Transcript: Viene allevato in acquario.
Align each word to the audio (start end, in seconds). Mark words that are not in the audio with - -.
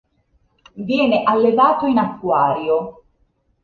Viene 0.73 1.21
allevato 1.23 1.85
in 1.85 1.99
acquario. 1.99 3.03